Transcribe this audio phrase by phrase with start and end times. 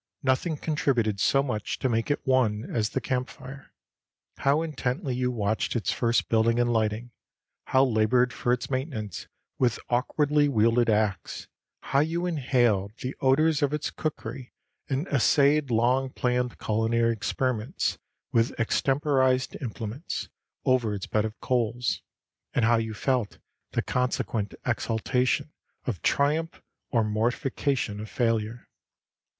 [0.23, 3.71] Nothing contributed so much to make it one as the camp fire.
[4.37, 7.11] How intently you watched its first building and lighting,
[7.65, 9.27] how labored for its maintenance
[9.59, 11.47] with awkwardly wielded axe,
[11.81, 14.53] how you inhaled the odors of its cookery
[14.89, 17.99] and essayed long planned culinary experiments
[18.31, 20.29] with extemporized implements,
[20.65, 22.01] over its beds of coals,
[22.55, 23.37] and how you felt
[23.73, 25.51] the consequent exaltation
[25.85, 28.67] of triumph or mortification of failure.